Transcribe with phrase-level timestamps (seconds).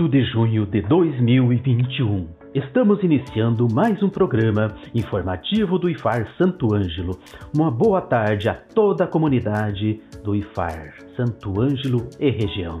[0.00, 7.18] 8 de junho de 2021, estamos iniciando mais um programa informativo do IFAR Santo Ângelo.
[7.52, 12.80] Uma boa tarde a toda a comunidade do IFAR Santo Ângelo e região.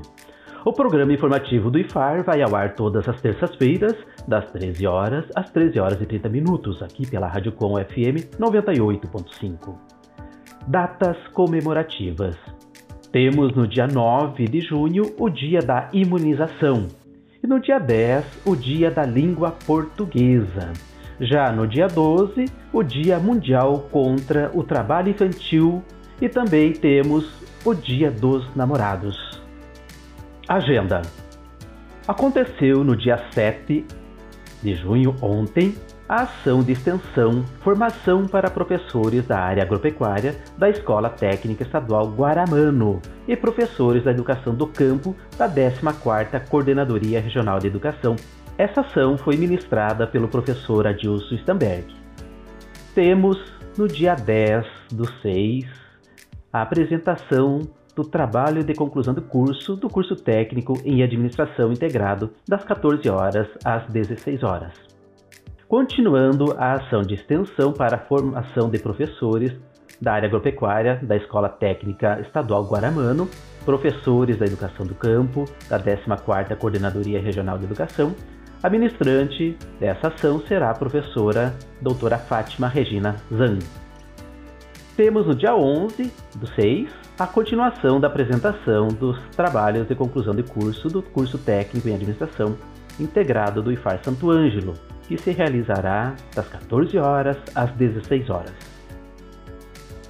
[0.64, 3.96] O programa informativo do IFAR vai ao ar todas as terças-feiras,
[4.28, 9.76] das 13 horas às 13 horas e 30 minutos, aqui pela Rádio Com FM 98.5.
[10.68, 12.36] Datas comemorativas.
[13.10, 16.86] Temos no dia 9 de junho o Dia da Imunização
[17.42, 20.72] e no dia 10 o Dia da Língua Portuguesa.
[21.20, 25.82] Já no dia 12, o Dia Mundial contra o Trabalho Infantil
[26.20, 29.40] e também temos o Dia dos Namorados.
[30.48, 31.02] Agenda:
[32.06, 33.84] Aconteceu no dia 7
[34.62, 35.74] de junho, ontem,
[36.08, 43.02] a ação de extensão Formação para Professores da Área Agropecuária da Escola Técnica Estadual Guaramano
[43.26, 48.16] e professores da Educação do Campo da 14ª Coordenadoria Regional de Educação.
[48.56, 51.94] Essa ação foi ministrada pelo professor Adilson Stamberg.
[52.94, 53.36] Temos,
[53.76, 55.66] no dia 10 do 6,
[56.50, 57.60] a apresentação
[57.94, 63.46] do trabalho de conclusão do curso do curso técnico em administração integrado das 14 horas
[63.64, 64.87] às 16 horas
[65.68, 69.54] continuando a ação de extensão para a formação de professores
[70.00, 73.28] da área agropecuária da Escola Técnica Estadual Guaramano,
[73.66, 78.14] professores da Educação do Campo, da 14ª Coordenadoria Regional de Educação.
[78.62, 83.58] A ministrante dessa ação será a professora doutora Fátima Regina Zan.
[84.96, 90.42] Temos no dia 11 do 6 a continuação da apresentação dos trabalhos de conclusão de
[90.42, 92.56] curso do curso técnico em administração
[92.98, 94.74] integrado do IFAR Santo Ângelo,
[95.08, 98.52] que se realizará das 14 horas às 16 horas.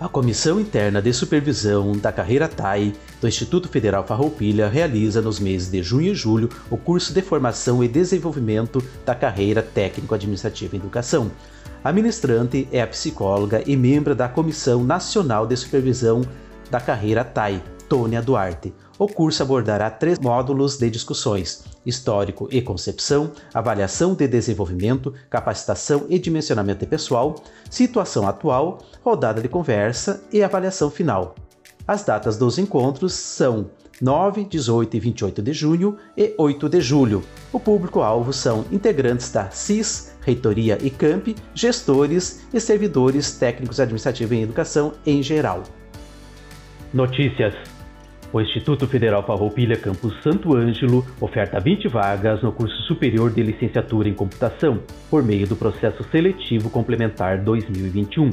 [0.01, 5.71] A Comissão Interna de Supervisão da Carreira TAI do Instituto Federal Farroupilha realiza nos meses
[5.71, 11.33] de junho e julho o curso de formação e desenvolvimento da carreira técnico-administrativa em educação.
[11.83, 16.23] A ministrante é a psicóloga e membro da Comissão Nacional de Supervisão
[16.71, 18.73] da Carreira TAI, Tônia Duarte.
[18.99, 26.19] O curso abordará três módulos de discussões: histórico e concepção, avaliação de desenvolvimento, capacitação e
[26.19, 27.37] dimensionamento pessoal,
[27.71, 31.35] situação atual, rodada de conversa e avaliação final.
[31.87, 37.25] As datas dos encontros são 9, 18 e 28 de junho e 8 de julho.
[37.53, 44.43] O público-alvo são integrantes da CIS, Reitoria e CAMP, gestores e servidores técnicos administrativos em
[44.43, 45.63] educação em geral.
[46.93, 47.55] Notícias
[48.33, 54.09] o Instituto Federal Farroupilha Campus Santo Ângelo oferta 20 vagas no curso superior de licenciatura
[54.09, 54.81] em computação,
[55.11, 58.31] por meio do processo seletivo complementar 2021.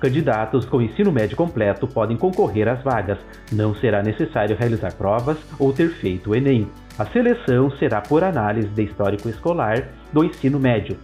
[0.00, 3.18] Candidatos com ensino médio completo podem concorrer às vagas,
[3.52, 6.66] não será necessário realizar provas ou ter feito o Enem.
[6.98, 10.96] A seleção será por análise de histórico escolar do ensino médio.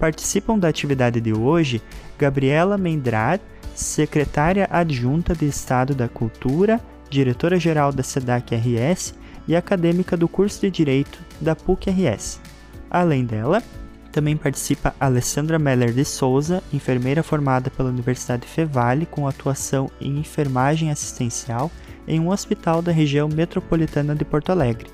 [0.00, 1.80] Participam da atividade de hoje
[2.18, 3.40] Gabriela Mendrad,
[3.72, 9.14] secretária adjunta de Estado da Cultura, diretora-geral da SEDAC-RS
[9.48, 12.40] e acadêmica do curso de Direito da PUC-RS.
[12.90, 13.62] Além dela,
[14.12, 20.90] também participa Alessandra Meller de Souza, enfermeira formada pela Universidade Fevale com atuação em enfermagem
[20.90, 21.70] assistencial
[22.06, 24.90] em um hospital da região metropolitana de Porto Alegre.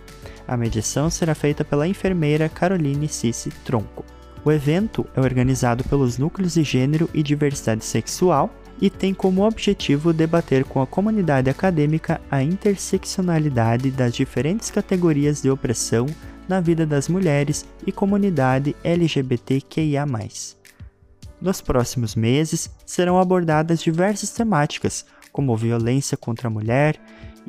[0.46, 4.04] A medição será feita pela enfermeira Caroline Cici Tronco.
[4.44, 10.12] O evento é organizado pelos Núcleos de Gênero e Diversidade Sexual e tem como objetivo
[10.12, 16.06] debater com a comunidade acadêmica a interseccionalidade das diferentes categorias de opressão
[16.48, 20.04] na vida das mulheres e comunidade LGBTQIA.
[21.40, 27.00] Nos próximos meses serão abordadas diversas temáticas, como violência contra a mulher,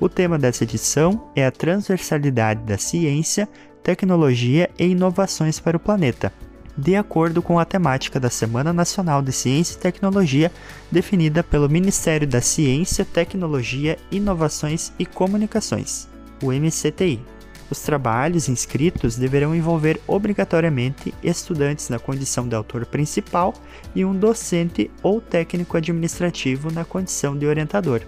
[0.00, 3.48] O tema dessa edição é a transversalidade da ciência,
[3.82, 6.32] tecnologia e inovações para o planeta,
[6.78, 10.52] de acordo com a temática da Semana Nacional de Ciência e Tecnologia,
[10.88, 16.06] definida pelo Ministério da Ciência, Tecnologia, Inovações e Comunicações,
[16.40, 17.35] o MCTI.
[17.68, 23.52] Os trabalhos inscritos deverão envolver obrigatoriamente estudantes na condição de autor principal
[23.94, 28.02] e um docente ou técnico administrativo na condição de orientador.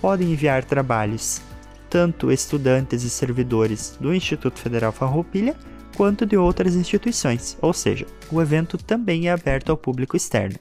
[0.00, 1.40] Podem enviar trabalhos
[1.88, 5.56] tanto estudantes e servidores do Instituto Federal Farroupilha
[5.96, 10.56] quanto de outras instituições, ou seja, o evento também é aberto ao público externo.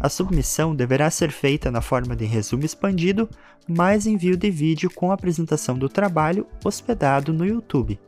[0.00, 3.28] A submissão deverá ser feita na forma de resumo expandido,
[3.68, 7.98] mais envio de vídeo com apresentação do trabalho hospedado no YouTube.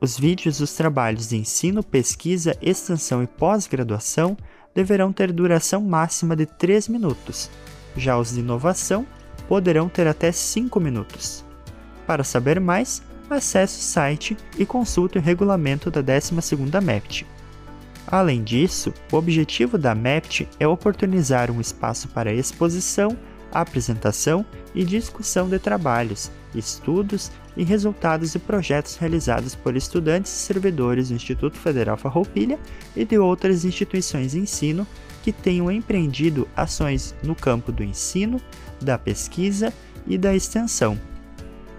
[0.00, 4.36] Os vídeos dos trabalhos de ensino, pesquisa, extensão e pós-graduação
[4.74, 7.50] deverão ter duração máxima de 3 minutos.
[7.96, 9.06] Já os de inovação
[9.48, 11.44] poderão ter até 5 minutos.
[12.06, 17.26] Para saber mais, acesse o site e consulte o regulamento da 12ª MEPT.
[18.06, 23.16] Além disso, o objetivo da MEPT é oportunizar um espaço para exposição,
[23.52, 24.44] apresentação
[24.74, 31.14] e discussão de trabalhos, estudos e resultados de projetos realizados por estudantes e servidores do
[31.14, 32.58] Instituto Federal Farroupilha
[32.96, 34.86] e de outras instituições de ensino
[35.22, 38.40] que tenham empreendido ações no campo do ensino,
[38.80, 39.72] da pesquisa
[40.06, 40.98] e da extensão.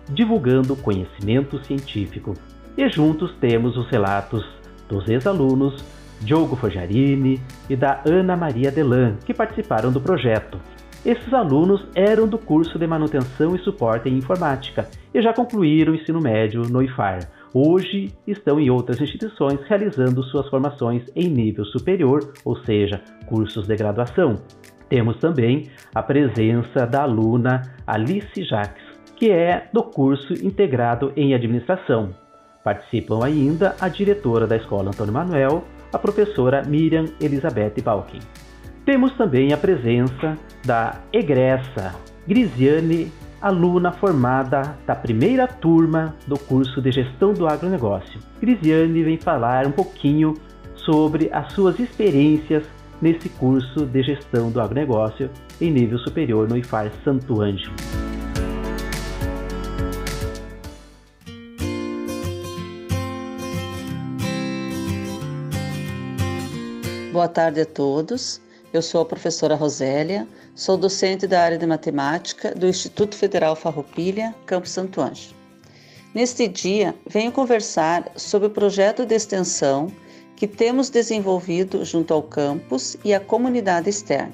[0.07, 2.33] divulgando conhecimento científico.
[2.77, 4.45] E juntos temos os relatos
[4.87, 5.83] dos ex-alunos
[6.21, 10.57] Diogo Forjarini e da Ana Maria Delan, que participaram do projeto,
[11.05, 15.95] esses alunos eram do curso de manutenção e suporte em informática e já concluíram o
[15.95, 17.29] ensino médio no IFAR.
[17.53, 23.75] Hoje estão em outras instituições realizando suas formações em nível superior, ou seja, cursos de
[23.75, 24.41] graduação.
[24.87, 28.83] Temos também a presença da aluna Alice Jacques,
[29.17, 32.15] que é do curso integrado em administração.
[32.63, 38.19] Participam ainda a diretora da Escola Antônio Manuel, a professora Miriam Elizabeth Balkin.
[38.85, 41.95] Temos também a presença da egressa
[42.27, 43.09] Grisiane,
[43.41, 48.19] aluna formada da primeira turma do curso de Gestão do Agronegócio.
[48.41, 50.33] Grisiane vem falar um pouquinho
[50.75, 52.65] sobre as suas experiências
[53.01, 55.29] nesse curso de Gestão do Agronegócio
[55.61, 57.73] em nível superior no IFAR Santo Ângelo.
[67.13, 68.41] Boa tarde a todos.
[68.73, 74.33] Eu sou a professora Rosélia, sou docente da área de matemática do Instituto Federal Farroupilha,
[74.47, 75.35] Campo Santo Anjo.
[76.11, 79.91] Neste dia, venho conversar sobre o projeto de extensão
[80.35, 84.33] que temos desenvolvido junto ao campus e à comunidade externa.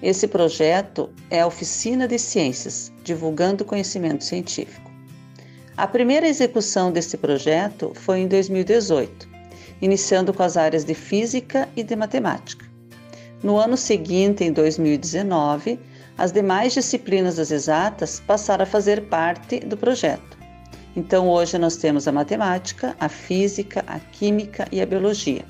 [0.00, 4.88] Esse projeto é a Oficina de Ciências, divulgando conhecimento científico.
[5.76, 9.28] A primeira execução deste projeto foi em 2018,
[9.82, 12.69] iniciando com as áreas de Física e de Matemática.
[13.42, 15.80] No ano seguinte, em 2019,
[16.18, 20.38] as demais disciplinas das exatas passaram a fazer parte do projeto.
[20.94, 25.44] Então, hoje nós temos a matemática, a física, a química e a biologia.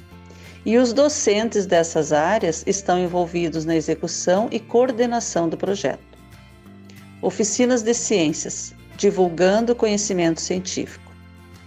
[0.64, 6.11] E os docentes dessas áreas estão envolvidos na execução e coordenação do projeto.
[7.23, 11.12] oficinas de ciências, divulgando conhecimento científico.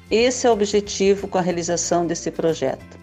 [0.09, 3.02] Esse é o objetivo com a realização desse projeto.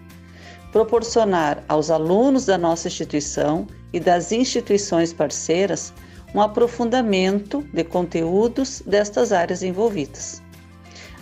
[0.73, 5.93] Proporcionar aos alunos da nossa instituição e das instituições parceiras
[6.35, 10.41] um aprofundamento de conteúdos destas áreas envolvidas.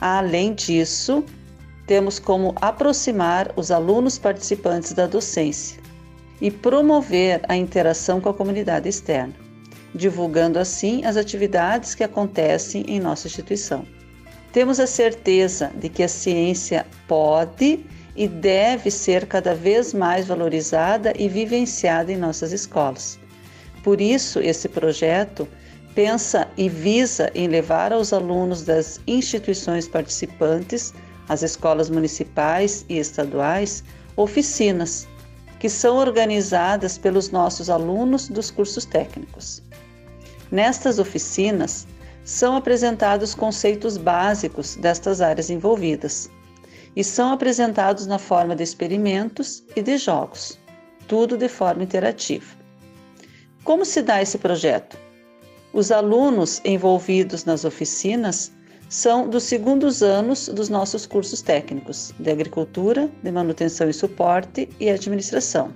[0.00, 1.24] Além disso,
[1.86, 5.80] temos como aproximar os alunos participantes da docência
[6.40, 9.34] e promover a interação com a comunidade externa,
[9.94, 13.86] divulgando assim as atividades que acontecem em nossa instituição.
[14.52, 17.84] Temos a certeza de que a ciência pode
[18.18, 23.16] e deve ser cada vez mais valorizada e vivenciada em nossas escolas.
[23.84, 25.46] Por isso, esse projeto
[25.94, 30.92] pensa e visa em levar aos alunos das instituições participantes
[31.28, 33.84] as escolas municipais e estaduais,
[34.16, 35.06] oficinas,
[35.60, 39.62] que são organizadas pelos nossos alunos dos cursos técnicos.
[40.50, 41.86] Nestas oficinas,
[42.24, 46.28] são apresentados conceitos básicos destas áreas envolvidas
[46.94, 50.58] e são apresentados na forma de experimentos e de jogos,
[51.06, 52.56] tudo de forma interativa.
[53.64, 54.98] Como se dá esse projeto?
[55.72, 58.50] Os alunos envolvidos nas oficinas
[58.88, 64.88] são dos segundos anos dos nossos cursos técnicos de agricultura, de manutenção e suporte e
[64.88, 65.74] administração.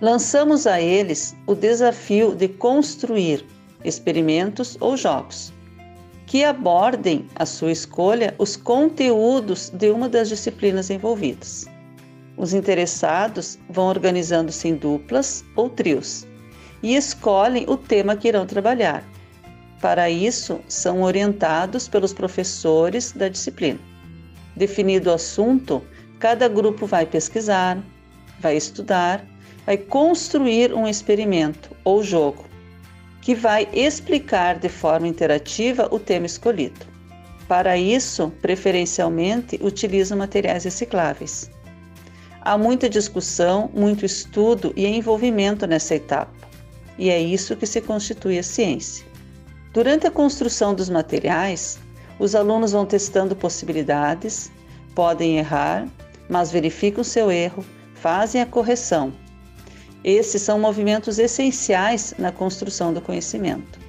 [0.00, 3.44] Lançamos a eles o desafio de construir
[3.84, 5.52] experimentos ou jogos
[6.26, 11.66] que abordem a sua escolha os conteúdos de uma das disciplinas envolvidas.
[12.36, 16.26] Os interessados vão organizando-se em duplas ou trios
[16.82, 19.02] e escolhem o tema que irão trabalhar
[19.80, 23.78] para isso, são orientados pelos professores da disciplina.
[24.56, 25.82] Definido o assunto,
[26.18, 27.78] cada grupo vai pesquisar,
[28.40, 29.24] vai estudar,
[29.66, 32.45] vai construir um experimento ou jogo
[33.26, 36.86] que vai explicar de forma interativa o tema escolhido.
[37.48, 41.50] Para isso, preferencialmente, utilizam materiais recicláveis.
[42.40, 46.48] Há muita discussão, muito estudo e envolvimento nessa etapa,
[46.96, 49.04] e é isso que se constitui a ciência.
[49.72, 51.80] Durante a construção dos materiais,
[52.20, 54.52] os alunos vão testando possibilidades,
[54.94, 55.88] podem errar,
[56.28, 59.12] mas verificam seu erro, fazem a correção.
[60.06, 63.80] Esses são movimentos essenciais na construção do conhecimento.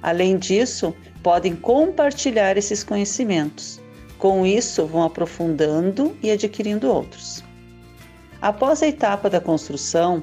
[0.00, 3.78] Além disso, podem compartilhar esses conhecimentos.
[4.16, 7.44] Com isso, vão aprofundando e adquirindo outros.
[8.40, 10.22] Após a etapa da construção,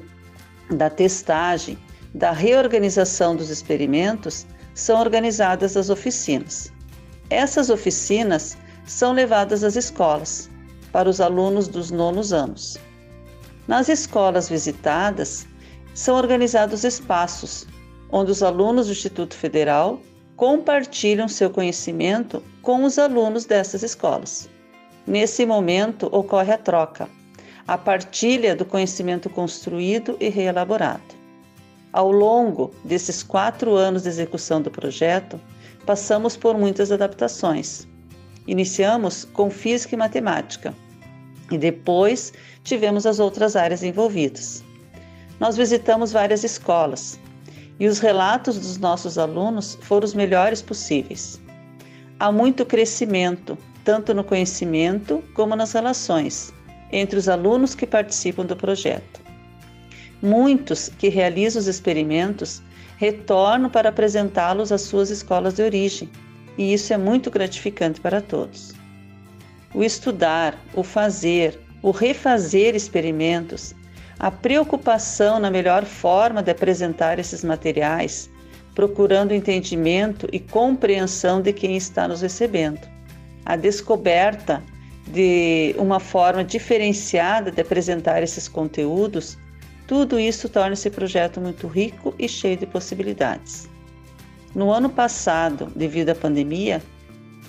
[0.68, 1.78] da testagem,
[2.12, 6.72] da reorganização dos experimentos, são organizadas as oficinas.
[7.30, 10.50] Essas oficinas são levadas às escolas,
[10.90, 12.76] para os alunos dos nonos anos.
[13.68, 15.46] Nas escolas visitadas,
[15.94, 17.66] são organizados espaços
[18.10, 20.00] onde os alunos do Instituto Federal
[20.36, 24.48] compartilham seu conhecimento com os alunos dessas escolas.
[25.06, 27.08] Nesse momento ocorre a troca,
[27.66, 31.22] a partilha do conhecimento construído e reelaborado.
[31.92, 35.40] Ao longo desses quatro anos de execução do projeto,
[35.86, 37.86] passamos por muitas adaptações.
[38.46, 40.74] Iniciamos com física e matemática
[41.50, 42.32] e depois
[42.62, 44.64] tivemos as outras áreas envolvidas.
[45.40, 47.18] Nós visitamos várias escolas
[47.80, 51.40] e os relatos dos nossos alunos foram os melhores possíveis.
[52.20, 56.52] Há muito crescimento, tanto no conhecimento como nas relações,
[56.92, 59.20] entre os alunos que participam do projeto.
[60.22, 62.62] Muitos que realizam os experimentos
[62.96, 66.08] retornam para apresentá-los às suas escolas de origem,
[66.56, 68.72] e isso é muito gratificante para todos.
[69.74, 73.74] O estudar, o fazer, o refazer experimentos,
[74.18, 78.30] a preocupação na melhor forma de apresentar esses materiais,
[78.74, 82.80] procurando entendimento e compreensão de quem está nos recebendo,
[83.44, 84.62] a descoberta
[85.06, 89.36] de uma forma diferenciada de apresentar esses conteúdos
[89.86, 93.68] tudo isso torna esse projeto muito rico e cheio de possibilidades.
[94.54, 96.82] No ano passado, devido à pandemia,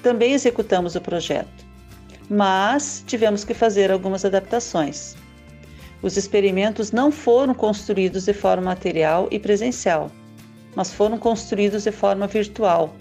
[0.02, 1.63] também executamos o projeto,
[2.34, 5.16] mas tivemos que fazer algumas adaptações.
[6.02, 10.12] Os experimentos não foram construídos de forma material e presencial,
[10.76, 12.96] mas foram construídos de forma virtual.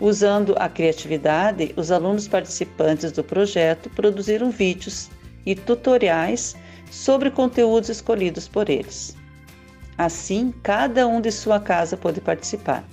[0.00, 5.10] Usando a criatividade, os alunos participantes do projeto produziram vídeos
[5.44, 6.54] e tutoriais
[6.92, 9.16] sobre conteúdos escolhidos por eles.
[9.98, 12.84] Assim, cada um de sua casa pode participar.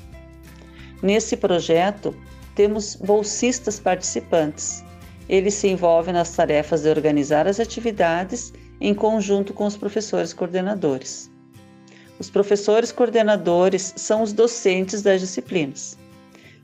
[1.04, 2.16] Nesse projeto,
[2.56, 4.84] temos bolsistas participantes.
[5.28, 11.32] Eles se envolvem nas tarefas de organizar as atividades em conjunto com os professores coordenadores.
[12.20, 15.98] Os professores coordenadores são os docentes das disciplinas.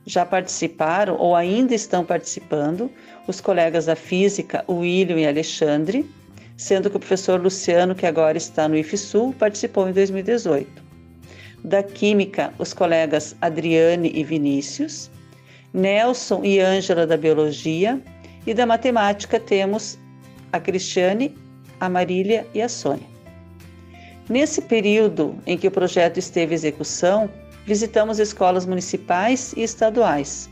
[0.06, 2.90] Já participaram ou ainda estão participando
[3.28, 6.10] os colegas da física, William e Alexandre,
[6.58, 10.84] sendo que o professor Luciano, que agora está no IFSUL, participou em 2018.
[11.64, 15.12] Da química, os colegas Adriane e Vinícius,
[15.74, 18.02] Nelson e Ângela da biologia,
[18.46, 19.98] e da matemática temos
[20.52, 21.36] a Cristiane,
[21.80, 23.08] a Marília e a Sônia.
[24.30, 27.30] Nesse período em que o projeto esteve em execução,
[27.66, 30.50] visitamos escolas municipais e estaduais.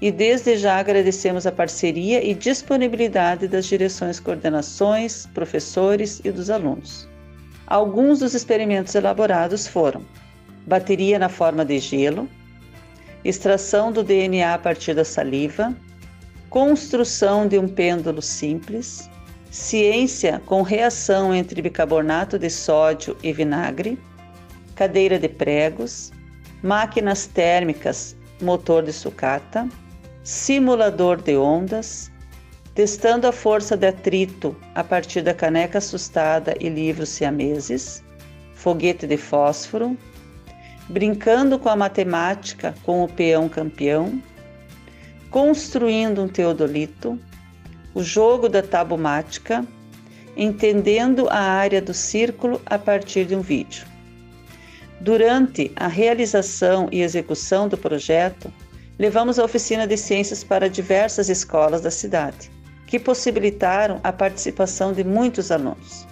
[0.00, 7.08] E desde já agradecemos a parceria e disponibilidade das direções, coordenações, professores e dos alunos.
[7.66, 10.04] Alguns dos experimentos elaborados foram
[10.66, 12.28] bateria na forma de gelo,
[13.24, 15.74] extração do DNA a partir da saliva,
[16.54, 19.10] construção de um pêndulo simples,
[19.50, 23.98] ciência com reação entre bicarbonato de sódio e vinagre,
[24.76, 26.12] cadeira de pregos,
[26.62, 29.68] máquinas térmicas, motor de sucata,
[30.22, 32.08] simulador de ondas,
[32.72, 38.00] testando a força de atrito a partir da caneca assustada e livros siameses,
[38.54, 39.98] foguete de fósforo,
[40.88, 44.22] brincando com a matemática com o peão campeão,
[45.34, 47.18] construindo um teodolito,
[47.92, 49.66] o jogo da tabumática,
[50.36, 53.84] entendendo a área do círculo a partir de um vídeo.
[55.00, 58.48] Durante a realização e execução do projeto,
[58.96, 62.48] levamos a oficina de ciências para diversas escolas da cidade,
[62.86, 66.06] que possibilitaram a participação de muitos alunos.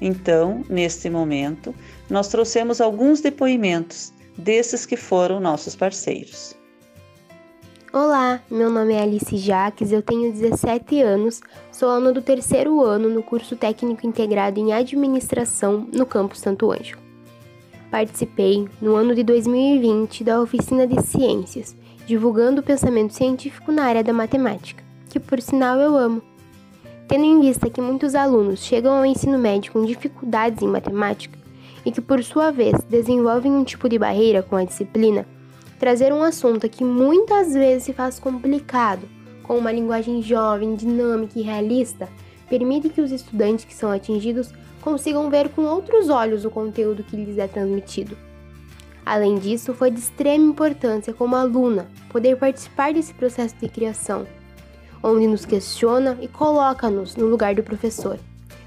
[0.00, 1.72] Então, neste momento,
[2.10, 6.57] nós trouxemos alguns depoimentos desses que foram nossos parceiros.
[7.90, 11.40] Olá, meu nome é Alice Jaques, eu tenho 17 anos,
[11.72, 17.00] sou aluna do terceiro ano no curso técnico integrado em administração no campus Santo Ângelo.
[17.90, 21.74] Participei, no ano de 2020, da oficina de ciências,
[22.06, 26.22] divulgando o pensamento científico na área da matemática, que por sinal eu amo.
[27.08, 31.38] Tendo em vista que muitos alunos chegam ao ensino médio com dificuldades em matemática
[31.86, 35.24] e que, por sua vez, desenvolvem um tipo de barreira com a disciplina,
[35.78, 39.08] trazer um assunto que muitas vezes se faz complicado,
[39.42, 42.08] com uma linguagem jovem, dinâmica e realista,
[42.48, 47.16] permite que os estudantes que são atingidos consigam ver com outros olhos o conteúdo que
[47.16, 48.16] lhes é transmitido.
[49.04, 54.26] Além disso, foi de extrema importância como aluna poder participar desse processo de criação,
[55.02, 58.18] onde nos questiona e coloca-nos no lugar do professor,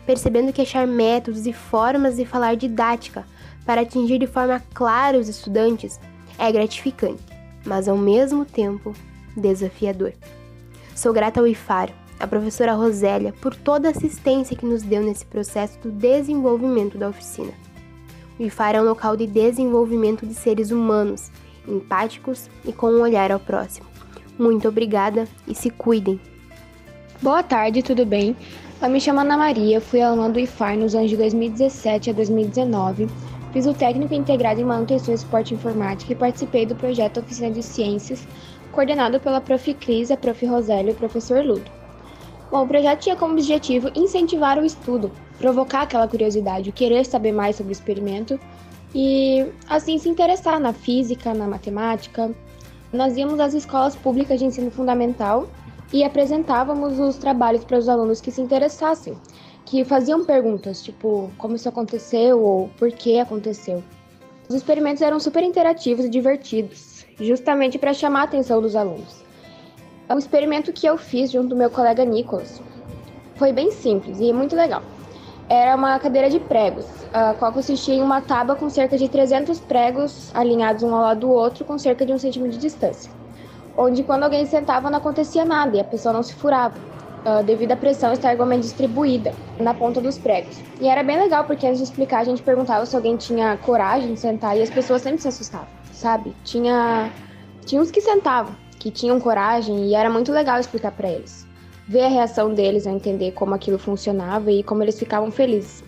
[0.06, 3.26] percebendo que achar métodos e formas de falar didática
[3.65, 6.00] para atingir de forma clara os estudantes
[6.41, 7.21] é gratificante,
[7.63, 8.93] mas ao mesmo tempo
[9.38, 10.13] desafiador.
[10.95, 15.23] Sou grata ao IFARO, a professora Rosélia, por toda a assistência que nos deu nesse
[15.25, 17.54] processo do desenvolvimento da oficina.
[18.39, 21.32] O IFAR é um local de desenvolvimento de seres humanos,
[21.67, 23.86] empáticos e com um olhar ao próximo.
[24.38, 26.19] Muito obrigada e se cuidem!
[27.21, 28.36] Boa tarde, tudo bem?
[28.82, 33.08] Eu me chamo Ana Maria, fui aluna do IFAR nos anos de 2017 a 2019.
[33.51, 37.61] Fiz o técnico integrado em manutenção e suporte informática e participei do projeto Oficina de
[37.61, 38.25] Ciências,
[38.71, 39.73] coordenado pela Prof.
[39.73, 40.45] Cris, a Prof.
[40.45, 41.69] Rosélia e o professor Ludo.
[42.49, 47.33] Bom, o projeto tinha como objetivo incentivar o estudo, provocar aquela curiosidade, o querer saber
[47.33, 48.39] mais sobre o experimento
[48.95, 52.31] e assim se interessar na física, na matemática.
[52.91, 55.47] Nós íamos às escolas públicas de ensino fundamental
[55.91, 59.17] e apresentávamos os trabalhos para os alunos que se interessassem,
[59.71, 63.81] que faziam perguntas, tipo como isso aconteceu ou por que aconteceu.
[64.49, 69.23] Os experimentos eram super interativos e divertidos, justamente para chamar a atenção dos alunos.
[70.13, 72.62] O experimento que eu fiz junto do meu colega Nicolas
[73.36, 74.84] foi bem simples e muito legal.
[75.47, 79.62] Era uma cadeira de pregos, a qual consistia em uma tábua com cerca de 300
[79.62, 83.10] pregos alinhados um ao lado do outro com cerca de um centímetro de distância.
[83.77, 86.90] Onde quando alguém sentava não acontecia nada e a pessoa não se furava,
[87.25, 90.60] uh, devido à pressão estar igualmente distribuída na ponta dos pregos.
[90.79, 94.13] E era bem legal porque antes de explicar a gente perguntava se alguém tinha coragem
[94.13, 96.36] de sentar e as pessoas sempre se assustavam, sabe?
[96.43, 97.12] Tinha,
[97.65, 101.47] tinha uns que sentavam, que tinham coragem e era muito legal explicar para eles.
[101.88, 105.84] Ver a reação deles a entender como aquilo funcionava e como eles ficavam felizes.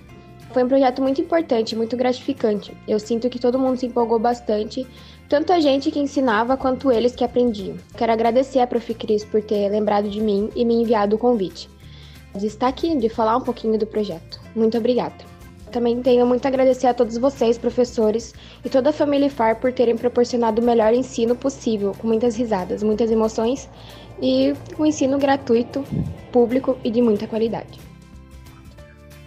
[0.51, 2.77] Foi um projeto muito importante, muito gratificante.
[2.87, 4.85] Eu sinto que todo mundo se empolgou bastante,
[5.29, 7.77] tanto a gente que ensinava quanto eles que aprendiam.
[7.97, 8.93] Quero agradecer a Prof.
[8.93, 11.69] Cris por ter lembrado de mim e me enviado o convite.
[12.35, 14.39] De estar aqui, de falar um pouquinho do projeto.
[14.55, 15.15] Muito obrigada.
[15.71, 18.33] Também tenho muito a agradecer a todos vocês, professores,
[18.63, 22.83] e toda a família IFAR por terem proporcionado o melhor ensino possível, com muitas risadas,
[22.83, 23.67] muitas emoções
[24.21, 25.83] e um ensino gratuito,
[26.31, 27.92] público e de muita qualidade.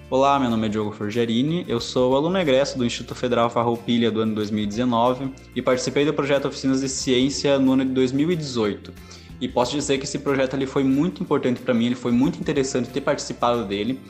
[0.08, 4.20] Olá, meu nome é Diogo Forgerini, eu sou aluno egresso do Instituto Federal Farroupilha do
[4.20, 8.92] ano 2019 e participei do projeto Oficinas de Ciência no ano de 2018.
[9.40, 12.38] E posso dizer que esse projeto ele foi muito importante para mim, ele foi muito
[12.38, 14.00] interessante ter participado dele,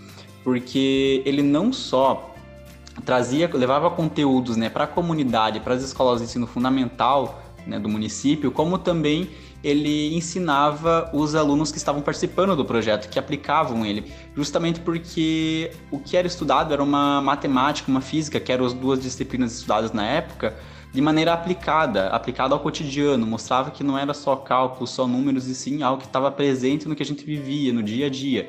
[0.45, 2.35] porque ele não só
[3.03, 7.89] trazia, levava conteúdos né, para a comunidade, para as escolas de ensino fundamental né, do
[7.89, 9.31] município, como também
[9.67, 15.99] ele ensinava os alunos que estavam participando do projeto, que aplicavam ele, justamente porque o
[15.99, 20.07] que era estudado era uma matemática, uma física, que eram as duas disciplinas estudadas na
[20.07, 20.57] época,
[20.93, 25.55] de maneira aplicada, aplicada ao cotidiano, mostrava que não era só cálculo, só números, e
[25.55, 28.49] sim algo que estava presente no que a gente vivia, no dia a dia.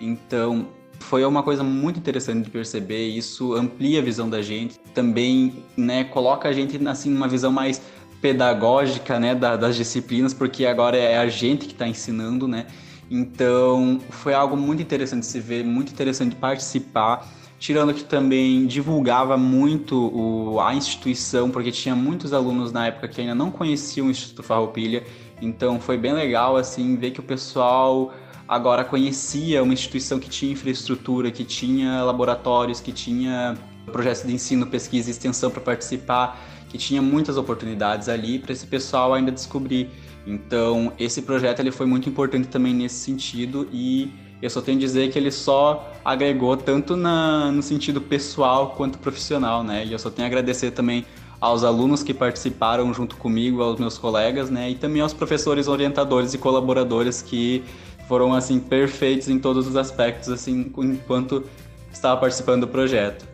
[0.00, 0.66] Então,
[0.98, 6.04] foi uma coisa muito interessante de perceber, isso amplia a visão da gente, também né,
[6.04, 7.82] coloca a gente assim numa visão mais
[8.24, 12.68] pedagógica, né, da, das disciplinas, porque agora é a gente que está ensinando, né?
[13.10, 19.36] Então, foi algo muito interessante de se ver, muito interessante participar, tirando que também divulgava
[19.36, 24.10] muito o, a instituição, porque tinha muitos alunos na época que ainda não conheciam o
[24.10, 25.04] Instituto Farroupilha,
[25.42, 28.14] então foi bem legal, assim, ver que o pessoal
[28.48, 33.54] agora conhecia uma instituição que tinha infraestrutura, que tinha laboratórios, que tinha
[33.92, 36.40] projetos de ensino, pesquisa e extensão para participar,
[36.74, 39.88] que tinha muitas oportunidades ali para esse pessoal ainda descobrir.
[40.26, 44.10] Então, esse projeto ele foi muito importante também nesse sentido e
[44.42, 48.98] eu só tenho a dizer que ele só agregou tanto na, no sentido pessoal quanto
[48.98, 49.86] profissional, né?
[49.86, 51.06] E eu só tenho a agradecer também
[51.40, 54.70] aos alunos que participaram junto comigo, aos meus colegas, né?
[54.70, 57.62] E também aos professores orientadores e colaboradores que
[58.08, 61.44] foram assim perfeitos em todos os aspectos assim enquanto
[61.92, 63.33] estava participando do projeto.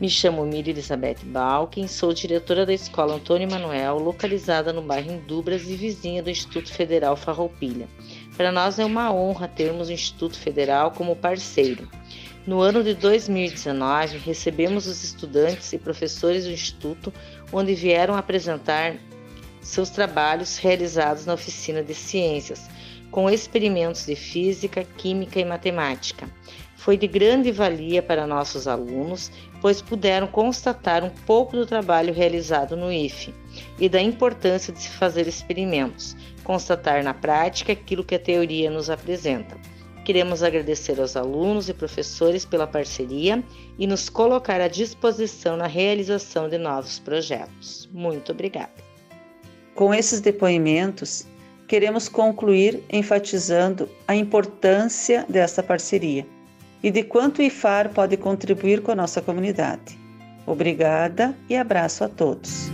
[0.00, 5.68] Me chamo Miri Elizabeth Balkin, sou diretora da Escola Antônio Manuel, localizada no bairro Indubras
[5.68, 7.86] e vizinha do Instituto Federal Farroupilha.
[8.34, 11.86] Para nós é uma honra termos o Instituto Federal como parceiro.
[12.46, 17.12] No ano de 2019, recebemos os estudantes e professores do Instituto,
[17.52, 18.96] onde vieram apresentar
[19.60, 22.70] seus trabalhos realizados na oficina de ciências,
[23.10, 26.26] com experimentos de física, química e matemática.
[26.80, 32.76] Foi de grande valia para nossos alunos, pois puderam constatar um pouco do trabalho realizado
[32.76, 33.34] no IFE
[33.78, 38.88] e da importância de se fazer experimentos, constatar na prática aquilo que a teoria nos
[38.88, 39.56] apresenta.
[40.04, 43.44] Queremos agradecer aos alunos e professores pela parceria
[43.78, 47.88] e nos colocar à disposição na realização de novos projetos.
[47.92, 48.72] Muito obrigada.
[49.74, 51.26] Com esses depoimentos,
[51.68, 56.26] queremos concluir enfatizando a importância dessa parceria
[56.82, 59.98] e de quanto o IFAR pode contribuir com a nossa comunidade.
[60.46, 62.70] Obrigada e abraço a todos.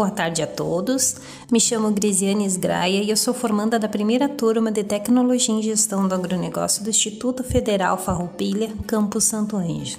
[0.00, 1.16] Boa tarde a todos.
[1.52, 6.08] Me chamo Grisiane Sgraia e eu sou formanda da primeira turma de Tecnologia em Gestão
[6.08, 9.98] do Agronegócio do Instituto Federal Farroupilha, Campus Santo Anjo.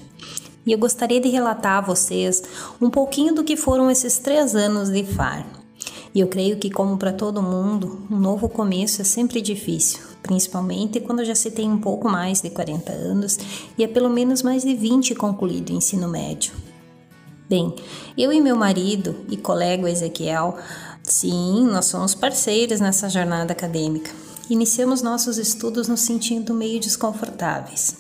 [0.66, 2.42] E eu gostaria de relatar a vocês
[2.82, 5.46] um pouquinho do que foram esses três anos de FAR.
[6.16, 11.00] E eu creio que, como para todo mundo, um novo começo é sempre difícil, principalmente
[11.00, 13.38] quando já se tem um pouco mais de 40 anos
[13.78, 16.71] e é pelo menos mais de 20 concluído o ensino médio.
[17.52, 17.76] Bem,
[18.18, 20.58] eu e meu marido e colega Ezequiel,
[21.04, 24.10] sim, nós somos parceiros nessa jornada acadêmica.
[24.50, 27.94] Iniciamos nossos estudos nos sentindo meio desconfortáveis.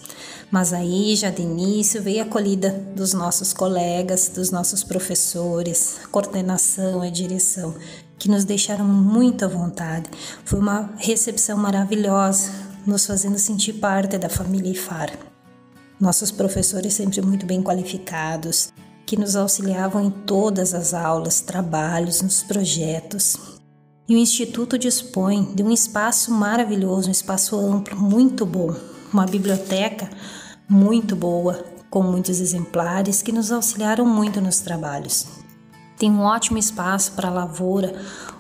[0.49, 7.03] Mas aí, já de início, veio a acolhida dos nossos colegas, dos nossos professores, coordenação
[7.03, 7.75] e direção,
[8.17, 10.09] que nos deixaram muito à vontade.
[10.45, 12.49] Foi uma recepção maravilhosa,
[12.87, 15.11] nos fazendo sentir parte da família IFAR.
[15.99, 18.71] Nossos professores sempre muito bem qualificados,
[19.11, 23.35] que nos auxiliavam em todas as aulas, trabalhos, nos projetos.
[24.07, 28.73] E o Instituto dispõe de um espaço maravilhoso, um espaço amplo, muito bom,
[29.11, 30.09] uma biblioteca
[30.65, 35.40] muito boa, com muitos exemplares que nos auxiliaram muito nos trabalhos.
[36.01, 37.93] Tem um ótimo espaço para a lavoura,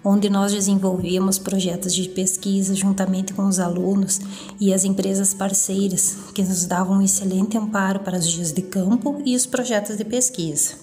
[0.03, 4.19] onde nós desenvolvíamos projetos de pesquisa juntamente com os alunos
[4.59, 9.21] e as empresas parceiras, que nos davam um excelente amparo para os dias de campo
[9.23, 10.73] e os projetos de pesquisa.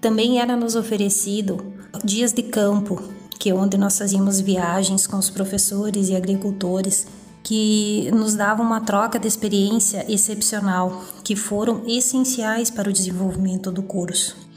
[0.00, 3.02] Também era nos oferecido dias de campo,
[3.36, 7.04] que é onde nós fazíamos viagens com os professores e agricultores
[7.42, 13.82] que nos davam uma troca de experiência excepcional, que foram essenciais para o desenvolvimento do
[13.82, 14.51] curso.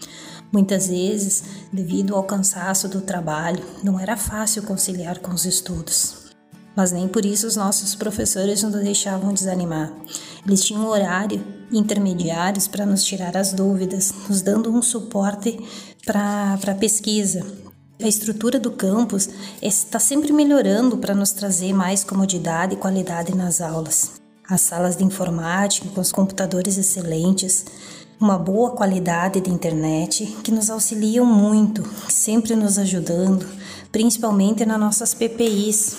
[0.51, 6.25] Muitas vezes, devido ao cansaço do trabalho, não era fácil conciliar com os estudos.
[6.75, 9.91] Mas nem por isso os nossos professores nos deixavam desanimar.
[10.45, 15.57] Eles tinham horário intermediários para nos tirar as dúvidas, nos dando um suporte
[16.05, 17.45] para a pesquisa.
[18.01, 19.29] A estrutura do campus
[19.61, 24.21] está sempre melhorando para nos trazer mais comodidade e qualidade nas aulas.
[24.47, 27.65] As salas de informática com os computadores excelentes,
[28.19, 33.45] uma boa qualidade de internet que nos auxiliam muito, sempre nos ajudando,
[33.91, 35.97] principalmente nas nossas PPIs.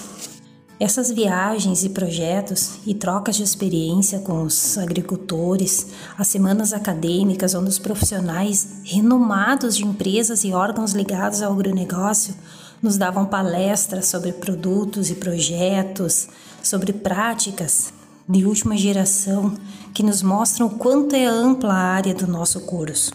[0.78, 5.86] Essas viagens e projetos e trocas de experiência com os agricultores,
[6.18, 12.34] as semanas acadêmicas onde os profissionais renomados de empresas e órgãos ligados ao agronegócio
[12.82, 16.28] nos davam palestras sobre produtos e projetos,
[16.62, 17.95] sobre práticas
[18.28, 19.54] de última geração
[19.94, 23.12] que nos mostram o quanto é ampla a área do nosso curso.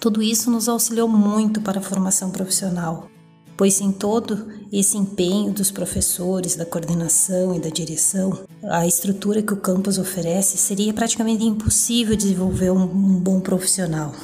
[0.00, 3.08] Tudo isso nos auxiliou muito para a formação profissional,
[3.56, 9.52] pois sem todo esse empenho dos professores, da coordenação e da direção, a estrutura que
[9.52, 14.14] o campus oferece seria praticamente impossível desenvolver um, um bom profissional.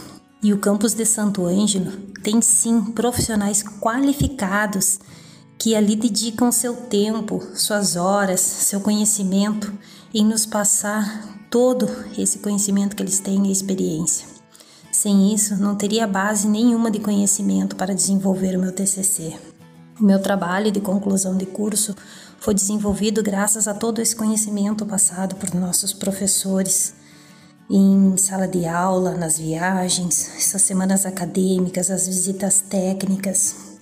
[0.43, 1.91] E o campus de Santo Ângelo
[2.23, 5.01] tem sim profissionais qualificados
[5.59, 9.73] que ali dedicam seu tempo, suas horas, seu conhecimento
[10.15, 14.29] em nos passar todo esse conhecimento que eles têm e experiência.
[14.93, 19.37] Sem isso, não teria base nenhuma de conhecimento para desenvolver o meu TCC.
[20.01, 21.97] O meu trabalho de conclusão de curso
[22.39, 26.95] foi desenvolvido graças a todo esse conhecimento passado por nossos professores
[27.69, 33.79] em sala de aula, nas viagens, essas semanas acadêmicas, as visitas técnicas,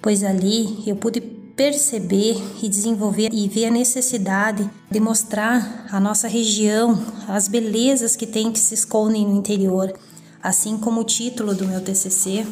[0.00, 6.26] pois ali eu pude perceber e desenvolver e ver a necessidade de mostrar a nossa
[6.26, 9.92] região, as belezas que tem que se escondem no interior,
[10.42, 12.46] assim como o título do meu TCC,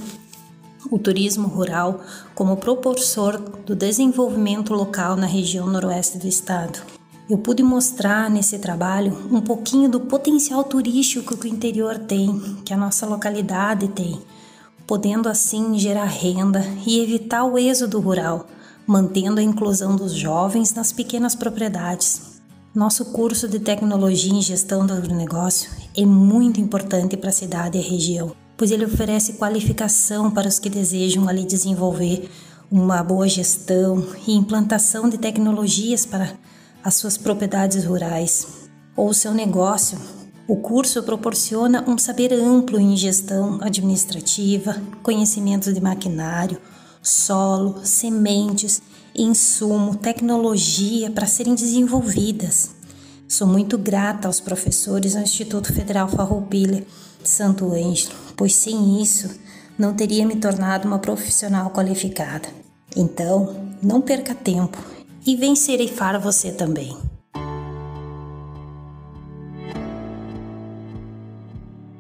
[0.91, 2.01] o turismo rural
[2.35, 6.81] como propulsor do desenvolvimento local na região noroeste do estado.
[7.29, 12.75] Eu pude mostrar nesse trabalho um pouquinho do potencial turístico que o interior tem, que
[12.75, 14.21] a nossa localidade tem,
[14.87, 18.47] podendo assim gerar renda e evitar o êxodo rural
[18.91, 22.41] mantendo a inclusão dos jovens nas pequenas propriedades.
[22.75, 27.81] Nosso curso de Tecnologia em Gestão do Agronegócio é muito importante para a cidade e
[27.81, 32.29] a região, pois ele oferece qualificação para os que desejam ali desenvolver
[32.69, 36.33] uma boa gestão e implantação de tecnologias para
[36.83, 38.49] as suas propriedades rurais
[38.97, 40.01] ou seu negócio.
[40.49, 46.61] O curso proporciona um saber amplo em gestão administrativa, conhecimentos de maquinário,
[47.03, 48.83] solo, sementes,
[49.15, 52.77] insumo, tecnologia para serem desenvolvidas.
[53.29, 56.85] Sou muito grata aos professores do Instituto Federal Farroupilha
[57.23, 59.41] de Santo Ângelo, pois sem isso
[59.79, 62.49] não teria me tornado uma profissional qualificada.
[62.97, 64.79] Então, não perca tempo
[65.27, 66.97] e vem serifar você também.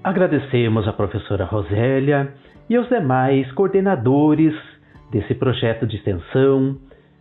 [0.02, 2.34] Agradecemos a professora Rosélia
[2.68, 4.54] e aos demais coordenadores
[5.10, 6.76] desse projeto de extensão,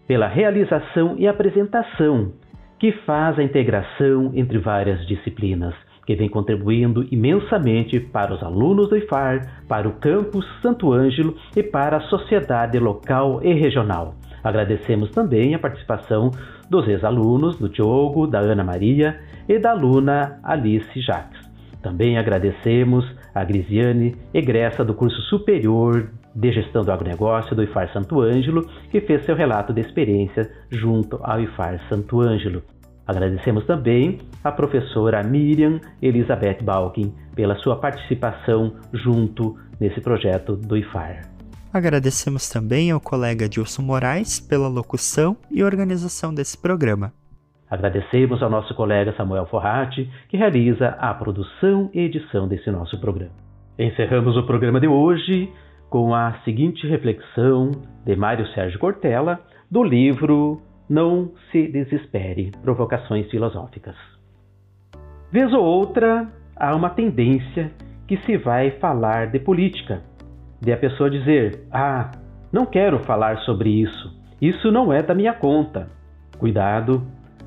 [0.08, 2.32] pela realização e apresentação,
[2.80, 5.75] que faz a integração entre várias disciplinas,
[6.06, 11.62] que vem contribuindo imensamente para os alunos do IFAR, para o campus Santo Ângelo e
[11.62, 14.15] para a sociedade local e regional.
[14.43, 16.32] Agradecemos também a participação
[16.69, 21.39] dos ex-alunos do Diogo, da Ana Maria e da aluna Alice Jacques.
[21.82, 28.21] Também agradecemos a Grisiane, egressa do curso superior de Gestão do Agronegócio do IFAR Santo
[28.21, 32.63] Ângelo, que fez seu relato de experiência junto ao IFAR Santo Ângelo.
[33.06, 41.28] Agradecemos também a professora Miriam Elizabeth Balkin pela sua participação junto nesse projeto do IFAR.
[41.73, 47.12] Agradecemos também ao colega Dilson Moraes pela locução e organização desse programa.
[47.69, 53.36] Agradecemos ao nosso colega Samuel Forratti, que realiza a produção e edição desse nosso programa.
[53.78, 55.52] Encerramos o programa de hoje
[55.89, 57.71] com a seguinte reflexão
[58.06, 63.95] de Mário Sérgio Cortella do livro Não se desespere Provocações Filosóficas.
[65.32, 67.71] Vez ou outra, há uma tendência
[68.08, 70.02] que se vai falar de política,
[70.60, 72.12] de a pessoa dizer: Ah,
[72.52, 75.89] não quero falar sobre isso, isso não é da minha conta.
[76.38, 77.06] Cuidado,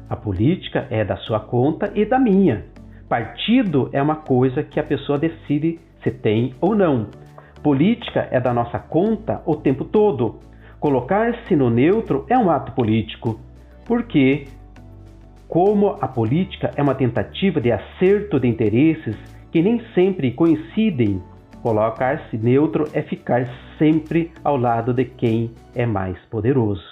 [0.09, 2.65] a política é da sua conta e da minha.
[3.09, 7.09] Partido é uma coisa que a pessoa decide se tem ou não.
[7.63, 10.41] Política é da nossa conta o tempo todo.
[10.81, 13.39] Colocar-se no neutro é um ato político,
[13.87, 14.49] porque,
[15.47, 19.17] como a política é uma tentativa de acerto de interesses
[19.53, 21.23] que nem sempre coincidem,
[21.63, 23.49] colocar-se neutro é ficar
[23.79, 26.83] sempre ao lado de quem é mais poderoso.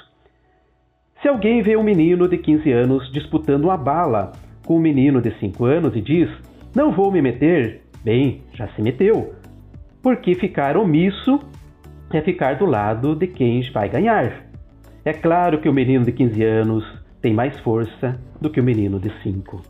[1.21, 4.33] Se alguém vê um menino de 15 anos disputando uma bala
[4.65, 6.31] com um menino de 5 anos e diz:
[6.77, 7.83] Não vou me meter?
[8.05, 9.40] Bem, já se meteu.
[10.03, 11.41] Porque ficar omisso
[12.13, 14.47] é ficar do lado de quem vai ganhar.
[15.05, 16.85] É claro que o menino de 15 anos
[17.21, 19.63] tem mais força do que o menino de 5.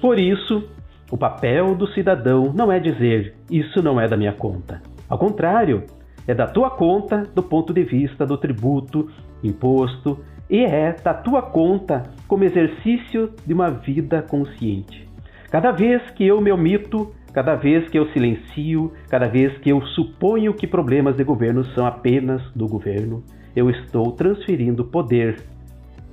[0.00, 0.68] Por isso,
[1.10, 4.82] o papel do cidadão não é dizer isso não é da minha conta.
[5.08, 5.84] Ao contrário,
[6.26, 9.10] é da tua conta do ponto de vista do tributo,
[9.42, 15.08] imposto, e é da tua conta como exercício de uma vida consciente.
[15.50, 19.82] Cada vez que eu me omito, cada vez que eu silencio, cada vez que eu
[19.88, 23.24] suponho que problemas de governo são apenas do governo,
[23.56, 25.42] eu estou transferindo poder,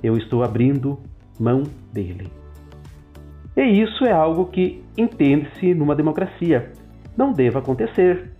[0.01, 0.99] eu estou abrindo
[1.39, 1.61] mão
[1.93, 2.27] dele.
[3.55, 6.71] E isso é algo que entende-se numa democracia.
[7.15, 8.31] Não deva acontecer.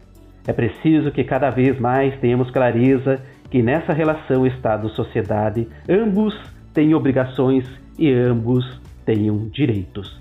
[0.48, 6.34] É preciso que cada vez mais tenhamos clareza que nessa relação Estado-sociedade ambos
[6.74, 7.66] têm obrigações
[8.00, 10.20] e ambos tenham direitos.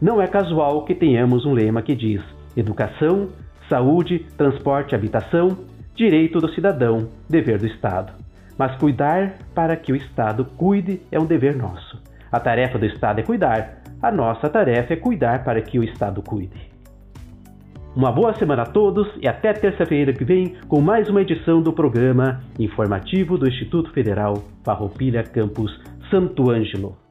[0.00, 2.22] Não é casual que tenhamos um lema que diz
[2.54, 3.30] educação,
[3.68, 5.56] saúde, transporte, habitação,
[5.94, 8.12] direito do cidadão, dever do Estado.
[8.58, 11.98] Mas cuidar para que o Estado cuide é um dever nosso.
[12.30, 16.22] A tarefa do Estado é cuidar, a nossa tarefa é cuidar para que o Estado
[16.22, 16.70] cuide.
[17.94, 21.72] Uma boa semana a todos e até terça-feira que vem com mais uma edição do
[21.72, 25.72] programa informativo do Instituto Federal Farroupilha Campus
[26.10, 27.05] Santo Ângelo.